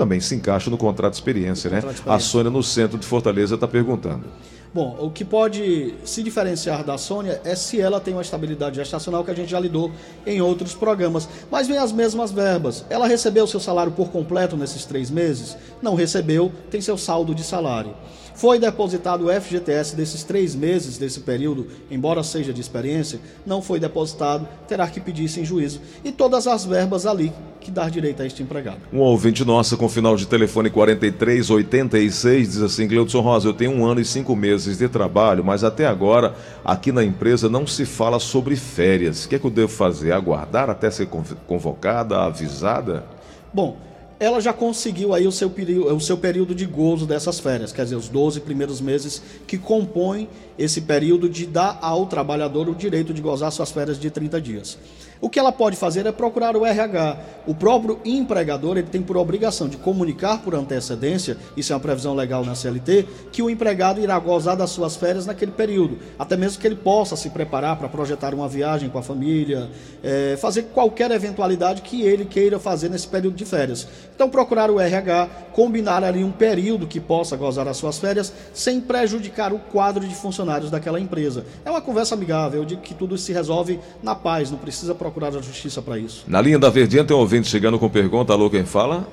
também 0.00 0.18
se 0.18 0.34
encaixa 0.34 0.70
no 0.70 0.78
contrato 0.78 1.12
de 1.12 1.18
experiência, 1.18 1.68
né? 1.68 1.80
De 1.80 1.86
experiência. 1.86 2.12
A 2.12 2.18
Sônia 2.18 2.50
no 2.50 2.62
centro 2.62 2.96
de 2.96 3.06
Fortaleza 3.06 3.54
está 3.54 3.68
perguntando. 3.68 4.24
Bom, 4.72 4.96
o 4.98 5.10
que 5.10 5.24
pode 5.24 5.94
se 6.04 6.22
diferenciar 6.22 6.84
da 6.84 6.96
Sônia 6.96 7.40
é 7.44 7.54
se 7.54 7.80
ela 7.80 8.00
tem 8.00 8.14
uma 8.14 8.22
estabilidade 8.22 8.76
gestacional 8.76 9.24
que 9.24 9.30
a 9.30 9.34
gente 9.34 9.50
já 9.50 9.60
lidou 9.60 9.90
em 10.24 10.40
outros 10.40 10.74
programas. 10.74 11.28
Mas 11.50 11.66
vem 11.68 11.76
as 11.76 11.92
mesmas 11.92 12.30
verbas. 12.30 12.84
Ela 12.88 13.06
recebeu 13.06 13.46
seu 13.46 13.60
salário 13.60 13.92
por 13.92 14.10
completo 14.10 14.56
nesses 14.56 14.86
três 14.86 15.10
meses? 15.10 15.56
Não 15.82 15.94
recebeu, 15.94 16.50
tem 16.70 16.80
seu 16.80 16.96
saldo 16.96 17.34
de 17.34 17.42
salário. 17.42 17.94
Foi 18.40 18.58
depositado 18.58 19.26
o 19.26 19.28
FGTS 19.30 19.94
desses 19.94 20.24
três 20.24 20.54
meses 20.54 20.96
desse 20.96 21.20
período, 21.20 21.66
embora 21.90 22.22
seja 22.22 22.54
de 22.54 22.60
experiência, 22.62 23.20
não 23.44 23.60
foi 23.60 23.78
depositado, 23.78 24.48
terá 24.66 24.86
que 24.86 24.98
pedir 24.98 25.28
sem 25.28 25.44
juízo. 25.44 25.78
E 26.02 26.10
todas 26.10 26.46
as 26.46 26.64
verbas 26.64 27.04
ali 27.04 27.34
que 27.60 27.70
dá 27.70 27.86
direito 27.90 28.22
a 28.22 28.26
este 28.26 28.42
empregado. 28.42 28.78
Um 28.90 29.00
ouvinte 29.00 29.44
nossa 29.44 29.76
com 29.76 29.90
final 29.90 30.16
de 30.16 30.26
telefone 30.26 30.70
4386 30.70 32.48
diz 32.48 32.62
assim: 32.62 32.88
Cleudson 32.88 33.20
Rosa, 33.20 33.46
eu 33.46 33.52
tenho 33.52 33.72
um 33.72 33.84
ano 33.84 34.00
e 34.00 34.06
cinco 34.06 34.34
meses 34.34 34.78
de 34.78 34.88
trabalho, 34.88 35.44
mas 35.44 35.62
até 35.62 35.84
agora 35.86 36.34
aqui 36.64 36.90
na 36.90 37.04
empresa 37.04 37.46
não 37.46 37.66
se 37.66 37.84
fala 37.84 38.18
sobre 38.18 38.56
férias. 38.56 39.26
O 39.26 39.28
que 39.28 39.34
é 39.34 39.38
que 39.38 39.44
eu 39.44 39.50
devo 39.50 39.68
fazer? 39.68 40.12
Aguardar 40.12 40.70
até 40.70 40.90
ser 40.90 41.10
convocada, 41.46 42.22
avisada? 42.22 43.04
Bom, 43.52 43.76
ela 44.20 44.38
já 44.38 44.52
conseguiu 44.52 45.14
aí 45.14 45.26
o 45.26 45.32
seu, 45.32 45.48
período, 45.48 45.96
o 45.96 46.00
seu 46.00 46.18
período 46.18 46.54
de 46.54 46.66
gozo 46.66 47.06
dessas 47.06 47.40
férias, 47.40 47.72
quer 47.72 47.84
dizer, 47.84 47.96
os 47.96 48.10
12 48.10 48.40
primeiros 48.40 48.78
meses 48.78 49.22
que 49.46 49.56
compõem 49.56 50.28
esse 50.58 50.82
período 50.82 51.26
de 51.26 51.46
dar 51.46 51.78
ao 51.80 52.04
trabalhador 52.04 52.68
o 52.68 52.74
direito 52.74 53.14
de 53.14 53.22
gozar 53.22 53.50
suas 53.50 53.70
férias 53.70 53.98
de 53.98 54.10
30 54.10 54.38
dias. 54.38 54.78
O 55.22 55.28
que 55.28 55.38
ela 55.38 55.52
pode 55.52 55.76
fazer 55.76 56.06
é 56.06 56.12
procurar 56.12 56.56
o 56.56 56.64
RH. 56.64 57.18
O 57.46 57.54
próprio 57.54 58.00
empregador 58.04 58.78
ele 58.78 58.86
tem 58.86 59.02
por 59.02 59.18
obrigação 59.18 59.68
de 59.68 59.76
comunicar 59.76 60.42
por 60.42 60.54
antecedência, 60.54 61.36
isso 61.56 61.72
é 61.72 61.76
uma 61.76 61.80
previsão 61.80 62.14
legal 62.14 62.42
na 62.42 62.54
CLT, 62.54 63.06
que 63.30 63.42
o 63.42 63.50
empregado 63.50 64.00
irá 64.00 64.18
gozar 64.18 64.56
das 64.56 64.70
suas 64.70 64.96
férias 64.96 65.26
naquele 65.26 65.52
período. 65.52 65.98
Até 66.18 66.36
mesmo 66.38 66.60
que 66.60 66.66
ele 66.66 66.76
possa 66.76 67.16
se 67.16 67.28
preparar 67.28 67.76
para 67.76 67.88
projetar 67.88 68.34
uma 68.34 68.48
viagem 68.48 68.88
com 68.88 68.98
a 68.98 69.02
família, 69.02 69.68
é, 70.02 70.38
fazer 70.40 70.64
qualquer 70.74 71.10
eventualidade 71.10 71.82
que 71.82 72.00
ele 72.00 72.24
queira 72.24 72.58
fazer 72.58 72.88
nesse 72.88 73.08
período 73.08 73.36
de 73.36 73.44
férias. 73.44 73.86
Então, 74.20 74.28
procurar 74.28 74.70
o 74.70 74.78
RH, 74.78 75.28
combinar 75.52 76.04
ali 76.04 76.22
um 76.22 76.30
período 76.30 76.86
que 76.86 77.00
possa 77.00 77.38
gozar 77.38 77.64
das 77.64 77.78
suas 77.78 77.98
férias, 77.98 78.30
sem 78.52 78.78
prejudicar 78.78 79.50
o 79.50 79.58
quadro 79.58 80.06
de 80.06 80.14
funcionários 80.14 80.70
daquela 80.70 81.00
empresa. 81.00 81.46
É 81.64 81.70
uma 81.70 81.80
conversa 81.80 82.14
amigável, 82.14 82.60
eu 82.60 82.66
digo 82.66 82.82
que 82.82 82.92
tudo 82.92 83.16
se 83.16 83.32
resolve 83.32 83.80
na 84.02 84.14
paz, 84.14 84.50
não 84.50 84.58
precisa 84.58 84.94
procurar 84.94 85.10
procurar 85.10 85.28
a 85.28 85.42
justiça 85.42 85.80
para 85.80 85.98
isso. 85.98 86.30
Na 86.30 86.40
linha 86.40 86.58
da 86.58 86.68
Verdinha 86.68 87.02
tem 87.02 87.16
um 87.16 87.20
ouvinte 87.20 87.48
chegando 87.48 87.78
com 87.78 87.88
pergunta. 87.88 88.34
Alô, 88.34 88.50
quem 88.50 88.66
fala? 88.66 89.06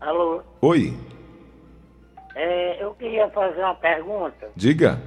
Alô. 0.00 0.40
Oi. 0.62 0.94
É, 2.34 2.82
eu 2.82 2.94
queria 2.94 3.28
fazer 3.28 3.60
uma 3.60 3.74
pergunta. 3.74 4.48
Diga. 4.56 4.98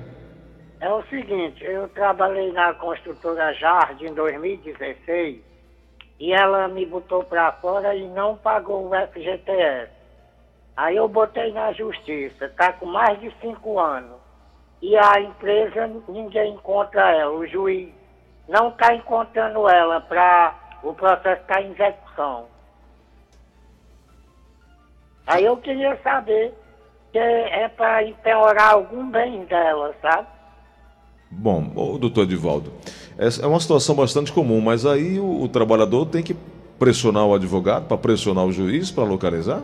É 0.79 0.93
o 0.93 1.01
seguinte, 1.09 1.63
eu 1.63 1.87
trabalhei 1.89 2.51
na 2.51 2.73
construtora 2.75 3.53
Jardim 3.53 4.05
em 4.05 4.13
2016 4.13 5.48
e 6.19 6.33
ela 6.33 6.67
me 6.67 6.85
botou 6.85 7.23
para 7.23 7.51
fora 7.53 7.95
e 7.95 8.07
não 8.09 8.35
pagou 8.35 8.87
o 8.87 9.07
FGTS. 9.07 9.89
Aí 10.75 10.95
eu 10.95 11.07
botei 11.07 11.51
na 11.51 11.71
justiça, 11.73 12.49
tá 12.57 12.73
com 12.73 12.85
mais 12.85 13.19
de 13.19 13.31
cinco 13.41 13.79
anos. 13.79 14.17
E 14.81 14.95
a 14.97 15.19
empresa, 15.19 15.87
ninguém 16.07 16.53
encontra 16.53 17.11
ela. 17.11 17.31
O 17.31 17.45
juiz 17.47 17.89
não 18.47 18.69
está 18.69 18.93
encontrando 18.93 19.67
ela 19.67 20.01
para 20.01 20.55
o 20.83 20.93
processo 20.93 21.41
estar 21.41 21.55
tá 21.55 21.61
em 21.61 21.71
execução. 21.71 22.47
Aí 25.27 25.45
eu 25.45 25.57
queria 25.57 25.97
saber 26.01 26.53
se 27.11 27.19
é 27.19 27.67
para 27.67 28.03
empeorar 28.03 28.73
algum 28.73 29.09
bem 29.09 29.45
dela, 29.45 29.93
sabe? 30.01 30.27
Bom, 31.31 31.97
doutor 31.99 32.23
Edivaldo, 32.23 32.73
é 33.19 33.45
uma 33.45 33.59
situação 33.59 33.95
bastante 33.95 34.31
comum, 34.31 34.61
mas 34.61 34.85
aí 34.85 35.19
o, 35.19 35.43
o 35.43 35.49
trabalhador 35.49 36.05
tem 36.05 36.23
que 36.23 36.35
pressionar 36.79 37.25
o 37.25 37.33
advogado 37.33 37.85
para 37.85 37.97
pressionar 37.97 38.45
o 38.45 38.51
juiz 38.51 38.89
para 38.89 39.03
localizar? 39.03 39.61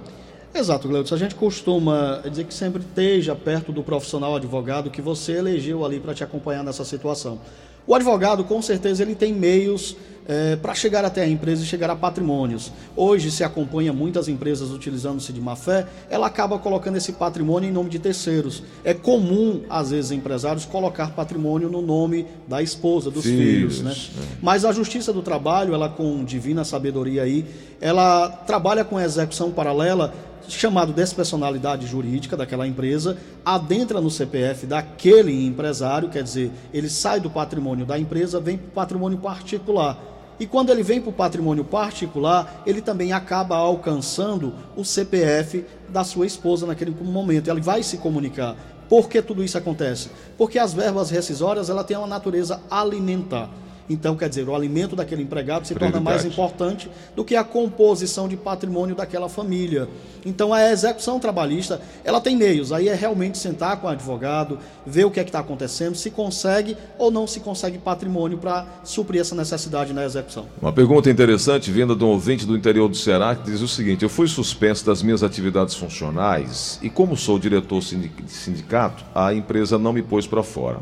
Exato, 0.54 0.88
Gleudson. 0.88 1.16
A 1.16 1.18
gente 1.18 1.36
costuma 1.36 2.22
dizer 2.30 2.44
que 2.46 2.54
sempre 2.54 2.82
esteja 2.82 3.36
perto 3.36 3.72
do 3.72 3.82
profissional 3.82 4.36
advogado 4.36 4.90
que 4.90 5.02
você 5.02 5.34
elegeu 5.34 5.86
ali 5.86 6.00
para 6.00 6.14
te 6.14 6.24
acompanhar 6.24 6.64
nessa 6.64 6.84
situação. 6.84 7.40
O 7.88 7.94
advogado, 7.94 8.44
com 8.44 8.62
certeza, 8.62 9.04
ele 9.04 9.16
tem 9.16 9.34
meios 9.34 9.96
é, 10.28 10.56
para 10.56 10.74
chegar 10.74 11.06
até 11.06 11.22
a 11.22 11.28
empresa 11.28 11.64
e 11.64 11.66
chegar 11.66 11.90
a 11.90 11.96
patrimônios. 11.96 12.72
Hoje 12.96 13.30
se 13.30 13.44
acompanha 13.44 13.94
muitas 13.94 14.28
empresas 14.28 14.72
utilizando-se 14.72 15.32
de 15.32 15.40
má 15.40 15.56
fé, 15.56 15.86
ela 16.10 16.28
acaba 16.28 16.58
colocando 16.58 16.98
esse 16.98 17.14
patrimônio 17.14 17.70
em 17.70 17.74
nome 17.74 17.90
de 17.90 18.00
terceiros. 18.00 18.64
É 18.84 18.94
comum, 18.94 19.64
às 19.70 19.92
vezes, 19.92 20.12
empresários 20.12 20.66
colocar 20.66 21.12
patrimônio 21.12 21.70
no 21.70 21.82
nome 21.82 22.26
da 22.48 22.62
esposa, 22.62 23.12
dos 23.12 23.24
filhos. 23.24 23.78
filhos 23.78 23.82
né? 23.82 23.94
É. 23.94 24.38
Mas 24.42 24.66
a 24.66 24.72
Justiça 24.72 25.14
do 25.14 25.22
Trabalho, 25.22 25.74
ela 25.74 25.90
com 25.90 26.24
divina 26.24 26.64
sabedoria 26.64 27.24
aí, 27.24 27.46
ela 27.80 28.30
trabalha 28.30 28.84
com 28.84 28.98
a 28.98 29.04
execução 29.04 29.52
paralela 29.52 30.14
chamado 30.48 30.94
despersonalidade 30.94 31.88
jurídica 31.88 32.38
daquela 32.38 32.68
empresa, 32.68 33.18
adentra 33.44 34.00
no 34.00 34.12
CPF 34.12 34.66
daquele 34.66 35.46
empresário, 35.46 36.10
quer 36.10 36.22
dizer, 36.22 36.52
ele 36.74 36.90
sai 36.90 37.20
do 37.20 37.30
patrimônio 37.30 37.86
da 37.86 37.98
empresa, 37.98 38.40
vem 38.40 38.58
para 38.58 38.68
o 38.68 38.72
patrimônio 38.72 39.18
particular. 39.18 40.15
E 40.40 40.46
quando 40.46 40.70
ele 40.70 40.84
vem 40.84 41.00
para 41.00 41.10
o 41.10 41.14
patrimônio 41.14 41.64
particular, 41.64 42.64
ele 42.66 42.82
também 42.82 43.14
acaba 43.14 43.56
alcançando 43.56 44.54
o 44.76 44.84
CPF 44.84 45.66
da 45.90 46.04
sua 46.04 46.26
esposa 46.26 46.66
naquele 46.66 46.92
momento. 46.92 47.50
Ele 47.50 47.62
vai 47.62 47.84
se 47.84 47.98
comunicar. 47.98 48.56
Por 48.90 49.10
que 49.10 49.22
tudo 49.22 49.44
isso 49.44 49.58
acontece? 49.58 50.10
Porque 50.38 50.60
as 50.60 50.74
verbas 50.74 51.10
rescisórias 51.10 51.70
ela 51.70 51.84
têm 51.84 51.98
uma 51.98 52.08
natureza 52.08 52.62
alimentar. 52.70 53.50
Então, 53.90 54.16
quer 54.16 54.28
dizer, 54.30 54.48
o 54.50 54.56
alimento 54.56 54.96
daquele 54.96 55.22
empregado 55.22 55.68
se 55.68 55.76
torna 55.76 56.00
mais 56.00 56.26
importante 56.26 56.90
do 57.16 57.24
que 57.24 57.36
a 57.36 57.44
composição 57.44 58.28
de 58.28 58.36
patrimônio 58.36 58.96
daquela 58.96 59.30
família. 59.30 59.88
Então, 60.26 60.52
a 60.52 60.72
execução 60.72 61.20
trabalhista, 61.20 61.80
ela 62.04 62.20
tem 62.20 62.36
meios. 62.36 62.72
Aí 62.72 62.90
é 62.90 62.96
realmente 62.96 63.38
sentar 63.38 63.80
com 63.80 63.86
o 63.86 63.90
advogado, 63.90 64.58
ver 64.86 65.06
o 65.06 65.12
que 65.12 65.20
é 65.20 65.24
que 65.24 65.30
está 65.30 65.40
acontecendo, 65.40 65.96
se 65.96 66.10
consegue 66.10 66.76
ou 66.98 67.12
não 67.12 67.28
se 67.28 67.40
consegue 67.40 67.78
patrimônio 67.78 68.40
para 68.40 68.66
suprir 68.84 69.22
essa 69.22 69.36
necessidade 69.36 69.94
na 69.94 70.04
execução. 70.04 70.48
Uma 70.60 70.74
pergunta 70.74 71.10
interessante 71.10 71.70
vinda 71.72 71.96
de 71.96 72.04
um 72.04 72.08
ouvinte 72.08 72.46
do 72.46 72.58
interior 72.58 72.90
do 72.90 72.98
Ceará 72.98 73.36
que 73.36 73.52
diz 73.52 73.62
o 73.62 73.68
seguinte: 73.68 74.04
Eu 74.04 74.10
fui 74.10 74.28
suspenso 74.28 74.84
das 74.86 75.04
minhas 75.04 75.22
atividades 75.22 75.76
funcionais 75.76 76.80
e, 76.82 76.90
como 76.90 77.16
sou 77.16 77.38
diretor 77.38 77.80
de 77.82 78.32
sindicato, 78.32 79.06
a 79.14 79.34
empresa 79.34 79.78
não 79.78 79.94
me 79.94 80.02
pôs 80.02 80.26
para 80.26 80.42
fora. 80.42 80.80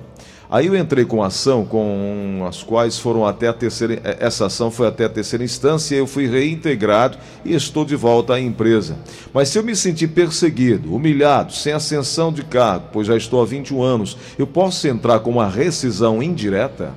Aí 0.54 0.68
eu 0.68 0.78
entrei 0.78 1.04
com 1.04 1.24
ação 1.24 1.66
com 1.66 2.46
as 2.48 2.62
quais 2.62 3.00
foram 3.00 3.26
até 3.26 3.48
a 3.48 3.54
terceira. 3.54 3.96
Eh, 4.04 4.18
essa 4.20 4.46
ação 4.46 4.70
foi 4.70 4.86
até 4.86 5.06
a 5.06 5.10
terceira 5.10 5.44
instância, 5.44 5.96
eu 5.96 6.06
fui 6.06 6.28
reintegrado 6.28 7.18
e 7.44 7.56
estou 7.56 7.84
de 7.84 7.96
volta 7.96 8.36
à 8.36 8.40
empresa. 8.40 8.96
Mas 9.34 9.50
se 9.50 9.58
eu 9.58 9.64
me 9.64 9.76
sentir 9.76 10.10
perseguido, 10.10 10.94
humilhado, 10.94 11.54
sem 11.54 11.74
ascensão 11.74 12.32
de 12.32 12.44
cargo, 12.44 12.90
pois 12.94 13.08
já 13.08 13.18
estou 13.18 13.42
há 13.42 13.46
21 13.46 13.82
anos, 13.82 14.16
eu 14.38 14.46
posso 14.46 14.88
entrar 14.88 15.22
com 15.22 15.32
uma 15.32 15.50
rescisão 15.50 16.22
indireta? 16.22 16.94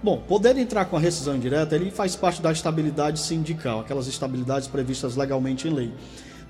Bom, 0.00 0.18
poder 0.28 0.56
entrar 0.56 0.84
com 0.84 0.96
a 0.96 1.00
rescisão 1.00 1.34
indireta, 1.34 1.74
ele 1.74 1.90
faz 1.90 2.14
parte 2.14 2.40
da 2.40 2.52
estabilidade 2.52 3.18
sindical, 3.18 3.80
aquelas 3.80 4.06
estabilidades 4.06 4.68
previstas 4.68 5.16
legalmente 5.16 5.66
em 5.66 5.72
lei. 5.72 5.90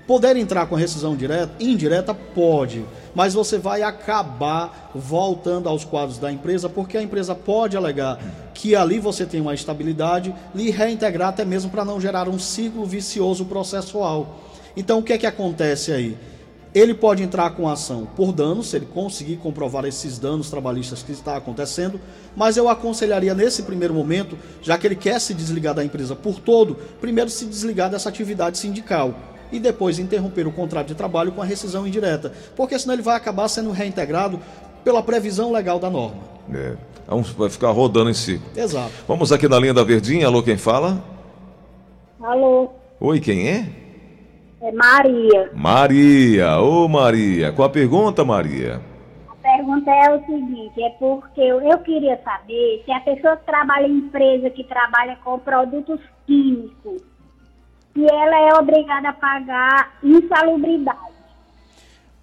Poder 0.07 0.37
entrar 0.37 0.67
com 0.67 0.75
rescisão 0.75 1.15
direta, 1.15 1.51
indireta 1.59 2.13
pode, 2.13 2.85
mas 3.15 3.33
você 3.33 3.57
vai 3.57 3.81
acabar 3.81 4.91
voltando 4.93 5.67
aos 5.67 5.83
quadros 5.83 6.19
da 6.19 6.31
empresa, 6.31 6.69
porque 6.69 6.95
a 6.95 7.01
empresa 7.01 7.33
pode 7.33 7.75
alegar 7.75 8.19
que 8.53 8.75
ali 8.75 8.99
você 8.99 9.25
tem 9.25 9.41
uma 9.41 9.55
estabilidade, 9.55 10.33
lhe 10.53 10.69
reintegrar 10.69 11.29
até 11.29 11.43
mesmo 11.43 11.71
para 11.71 11.83
não 11.83 11.99
gerar 11.99 12.29
um 12.29 12.37
ciclo 12.37 12.85
vicioso 12.85 13.45
processual. 13.45 14.41
Então 14.77 14.99
o 14.99 15.03
que 15.03 15.13
é 15.13 15.17
que 15.17 15.25
acontece 15.25 15.91
aí? 15.91 16.15
Ele 16.71 16.93
pode 16.93 17.23
entrar 17.23 17.51
com 17.51 17.67
ação 17.67 18.07
por 18.15 18.31
danos, 18.31 18.67
se 18.67 18.75
ele 18.75 18.85
conseguir 18.85 19.37
comprovar 19.37 19.85
esses 19.85 20.19
danos 20.19 20.51
trabalhistas 20.51 21.01
que 21.01 21.13
está 21.13 21.35
acontecendo, 21.35 21.99
mas 22.35 22.57
eu 22.57 22.69
aconselharia 22.69 23.33
nesse 23.33 23.63
primeiro 23.63 23.93
momento, 23.93 24.37
já 24.61 24.77
que 24.77 24.85
ele 24.85 24.95
quer 24.95 25.19
se 25.19 25.33
desligar 25.33 25.73
da 25.73 25.83
empresa 25.83 26.15
por 26.15 26.39
todo, 26.39 26.75
primeiro 27.01 27.29
se 27.31 27.45
desligar 27.45 27.89
dessa 27.89 28.09
atividade 28.09 28.59
sindical 28.59 29.15
e 29.55 29.59
depois 29.59 29.99
interromper 29.99 30.47
o 30.47 30.51
contrato 30.51 30.87
de 30.87 30.95
trabalho 30.95 31.31
com 31.31 31.41
a 31.41 31.45
rescisão 31.45 31.87
indireta, 31.87 32.31
porque 32.55 32.77
senão 32.77 32.93
ele 32.93 33.01
vai 33.01 33.15
acabar 33.15 33.47
sendo 33.47 33.71
reintegrado 33.71 34.39
pela 34.83 35.01
previsão 35.01 35.51
legal 35.51 35.79
da 35.79 35.89
norma. 35.89 36.21
É. 36.53 36.73
Vai 37.37 37.49
ficar 37.49 37.69
rodando 37.69 38.09
em 38.09 38.13
si. 38.13 38.41
Exato. 38.55 38.91
Vamos 39.07 39.31
aqui 39.31 39.47
na 39.47 39.59
linha 39.59 39.73
da 39.73 39.83
Verdinha. 39.83 40.27
Alô, 40.27 40.41
quem 40.41 40.57
fala? 40.57 41.03
Alô. 42.19 42.71
Oi, 42.99 43.19
quem 43.19 43.47
é? 43.47 43.69
É 44.61 44.71
Maria. 44.71 45.51
Maria. 45.53 46.59
Ô, 46.59 46.87
Maria. 46.87 47.51
Qual 47.51 47.67
a 47.67 47.71
pergunta, 47.71 48.25
Maria? 48.25 48.81
A 49.27 49.35
pergunta 49.35 49.91
é 49.91 50.15
o 50.15 50.25
seguinte, 50.25 50.81
é 50.81 50.89
porque 50.97 51.41
eu, 51.41 51.61
eu 51.61 51.77
queria 51.79 52.19
saber 52.23 52.81
se 52.83 52.91
a 52.91 52.99
pessoa 53.01 53.37
que 53.37 53.45
trabalha 53.45 53.87
em 53.87 53.97
empresa 53.97 54.49
que 54.49 54.63
trabalha 54.63 55.17
com 55.23 55.37
produtos 55.37 55.99
químicos, 56.25 57.03
e 57.95 58.03
ela 58.05 58.49
é 58.49 58.59
obrigada 58.59 59.09
a 59.09 59.13
pagar 59.13 59.97
insalubridade. 60.03 60.99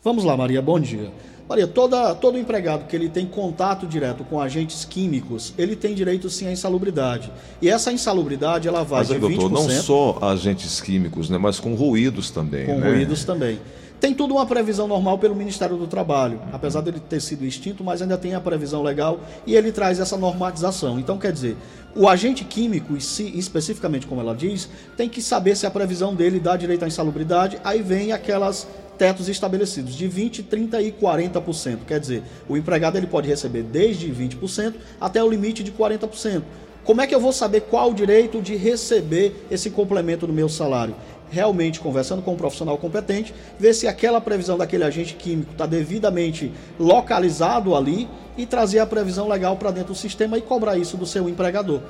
Vamos 0.02 0.25
lá, 0.25 0.37
Maria, 0.37 0.61
bom 0.61 0.79
dia. 0.79 1.11
Maria, 1.49 1.67
toda, 1.67 2.14
todo 2.14 2.38
empregado 2.38 2.87
que 2.87 2.95
ele 2.95 3.09
tem 3.09 3.26
contato 3.26 3.87
direto 3.87 4.25
com 4.25 4.41
agentes 4.41 4.85
químicos, 4.85 5.52
ele 5.59 5.76
tem 5.76 5.95
direito 5.95 6.31
sim 6.31 6.47
à 6.47 6.52
insalubridade. 6.52 7.31
E 7.61 7.69
essa 7.69 7.93
insalubridade, 7.93 8.69
ela 8.69 8.85
vai 8.85 9.00
mas, 9.00 9.09
de 9.09 9.19
doutor, 9.19 9.50
20%... 9.50 9.52
não 9.52 9.69
só 9.69 10.19
agentes 10.23 10.81
químicos, 10.81 11.29
né, 11.29 11.38
mas 11.38 11.59
com 11.59 11.75
ruídos 11.75 12.31
também, 12.31 12.67
Com 12.67 12.79
né? 12.79 12.91
ruídos 12.91 13.25
também. 13.25 13.59
Tem 14.02 14.12
tudo 14.12 14.35
uma 14.35 14.44
previsão 14.44 14.88
normal 14.88 15.16
pelo 15.16 15.32
Ministério 15.32 15.76
do 15.76 15.87
Trabalho. 15.87 16.40
Apesar 16.52 16.80
dele 16.80 16.99
ter 16.99 17.21
sido 17.21 17.44
extinto, 17.44 17.85
mas 17.85 18.02
ainda 18.02 18.18
tem 18.18 18.35
a 18.35 18.40
previsão 18.40 18.82
legal 18.82 19.21
e 19.47 19.54
ele 19.54 19.71
traz 19.71 20.00
essa 20.00 20.16
normatização. 20.16 20.99
Então, 20.99 21.16
quer 21.18 21.30
dizer, 21.30 21.56
o 21.94 22.09
agente 22.09 22.42
químico, 22.42 22.97
especificamente 22.97 24.04
como 24.09 24.21
ela 24.21 24.35
diz, 24.35 24.68
tem 24.97 25.09
que 25.09 25.23
saber 25.23 25.56
se 25.56 25.66
a 25.66 25.71
previsão 25.71 26.16
dele 26.16 26.40
dá 26.40 26.56
direito 26.56 26.85
à 26.85 26.88
insalubridade. 26.88 27.61
Aí 27.62 27.80
vem 27.80 28.11
aquelas 28.11 28.66
tetos 28.99 29.28
estabelecidos 29.28 29.94
de 29.94 30.09
20, 30.09 30.42
30 30.42 30.82
e 30.82 30.90
40%. 30.90 31.85
Quer 31.87 32.00
dizer, 32.00 32.25
o 32.49 32.56
empregado 32.56 32.99
ele 32.99 33.06
pode 33.06 33.28
receber 33.28 33.62
desde 33.62 34.11
20% 34.11 34.75
até 35.00 35.23
o 35.23 35.30
limite 35.30 35.62
de 35.62 35.71
40%. 35.71 36.42
Como 36.85 37.00
é 37.00 37.06
que 37.06 37.14
eu 37.14 37.21
vou 37.21 37.32
saber 37.32 37.61
qual 37.61 37.92
o 37.92 37.94
direito 37.94 38.42
de 38.42 38.56
receber 38.56 39.47
esse 39.49 39.71
complemento 39.71 40.26
no 40.26 40.32
meu 40.32 40.49
salário? 40.49 40.97
Realmente 41.33 41.81
conversando 41.81 42.21
com 42.21 42.35
um 42.35 42.37
profissional 42.37 42.77
competente, 42.77 43.35
ver 43.59 43.73
se 43.73 43.89
aquela 43.89 44.21
previsão 44.21 44.59
daquele 44.59 44.85
agente 44.85 45.15
químico 45.15 45.53
está 45.53 45.65
devidamente 45.65 46.53
localizado 46.79 47.75
ali 47.75 48.07
e 48.37 48.45
trazer 48.45 48.79
a 48.79 48.87
previsão 48.87 49.27
legal 49.27 49.57
para 49.57 49.71
dentro 49.71 49.95
do 49.95 49.99
sistema 49.99 50.37
e 50.37 50.43
cobrar 50.43 50.77
isso 50.77 50.97
do 50.97 51.07
seu 51.07 51.29
empregador. 51.29 51.81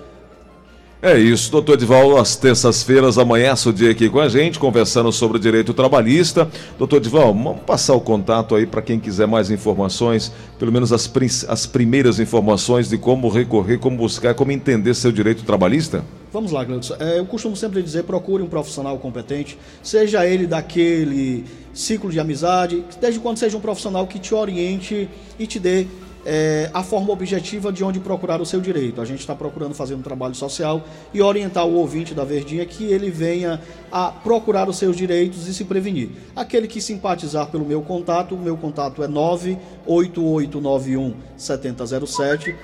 É 1.05 1.19
isso, 1.19 1.51
doutor 1.51 1.73
Edivaldo, 1.75 2.17
às 2.17 2.37
terças-feiras 2.37 3.19
amanhece 3.19 3.69
o 3.69 3.73
dia 3.73 3.91
aqui 3.91 4.09
com 4.09 4.21
a 4.21 4.29
gente, 4.29 4.57
conversando 4.57 5.11
sobre 5.11 5.37
o 5.37 5.41
direito 5.41 5.75
trabalhista. 5.75 6.49
Doutor 6.79 6.99
Edivaldo, 6.99 7.43
vamos 7.43 7.63
passar 7.63 7.95
o 7.95 8.01
contato 8.01 8.55
aí 8.55 8.67
para 8.67 8.81
quem 8.81 9.01
quiser 9.01 9.27
mais 9.27 9.51
informações, 9.51 10.33
pelo 10.61 10.71
menos 10.71 10.93
as, 10.93 11.11
as 11.49 11.67
primeiras 11.67 12.21
informações 12.21 12.89
de 12.89 12.97
como 12.97 13.29
recorrer, 13.29 13.81
como 13.81 13.97
buscar, 13.97 14.33
como 14.35 14.53
entender 14.53 14.95
seu 14.95 15.11
direito 15.11 15.43
trabalhista? 15.43 16.05
Vamos 16.33 16.53
lá, 16.53 16.63
Gleudson. 16.63 16.95
É, 17.01 17.19
eu 17.19 17.27
costumo 17.27 17.57
sempre 17.57 17.83
dizer, 17.83 18.05
procure 18.05 18.41
um 18.41 18.49
profissional 18.49 18.97
competente, 18.99 19.59
seja 19.83 20.25
ele 20.25 20.47
daquele 20.47 21.45
ciclo 21.75 22.13
de 22.13 22.21
amizade, 22.21 22.85
desde 23.01 23.19
quando 23.19 23.39
seja 23.39 23.57
um 23.57 23.61
profissional 23.61 24.07
que 24.07 24.21
te 24.21 24.35
oriente 24.35 25.09
e 25.37 25.49
te 25.49 25.59
dê 25.59 25.89
é, 26.25 26.71
a 26.73 26.83
forma 26.83 27.13
objetiva 27.13 27.71
de 27.73 27.85
onde 27.85 28.01
procurar 28.01 28.41
o 28.41 28.47
seu 28.47 28.61
direito. 28.61 29.01
A 29.01 29.05
gente 29.05 29.21
está 29.21 29.35
procurando 29.35 29.75
fazer 29.75 29.95
um 29.95 30.03
trabalho 30.03 30.35
social 30.35 30.83
e 31.13 31.21
orientar 31.21 31.67
o 31.67 31.75
ouvinte 31.75 32.15
da 32.15 32.25
Verdinha 32.25 32.65
que 32.65 32.85
ele 32.85 33.11
venha 33.11 33.61
a 33.91 34.11
procurar 34.11 34.69
os 34.69 34.77
seus 34.77 34.97
direitos 34.97 35.49
e 35.49 35.55
se 35.55 35.65
prevenir. 35.65 36.11
Aquele 36.35 36.69
que 36.69 36.81
simpatizar 36.81 37.49
pelo 37.49 37.65
meu 37.65 37.83
contato, 37.83 38.35
o 38.35 38.39
meu 38.39 38.57
contato 38.57 39.03
é 39.03 39.09
98891 39.09 41.15
7007 41.37 42.57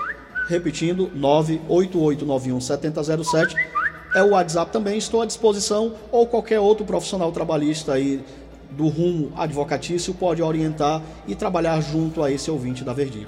repetindo, 0.48 1.10
988917007 1.14 3.54
é 4.14 4.22
o 4.22 4.30
WhatsApp 4.30 4.72
também, 4.72 4.96
estou 4.96 5.20
à 5.20 5.26
disposição, 5.26 5.92
ou 6.10 6.26
qualquer 6.26 6.58
outro 6.58 6.86
profissional 6.86 7.30
trabalhista 7.30 7.92
aí 7.92 8.24
do 8.70 8.88
rumo 8.88 9.32
advocatício 9.36 10.14
pode 10.14 10.42
orientar 10.42 11.02
e 11.26 11.34
trabalhar 11.34 11.80
junto 11.80 12.22
a 12.22 12.30
esse 12.30 12.50
ouvinte 12.50 12.84
da 12.84 12.92
Verdinha. 12.92 13.26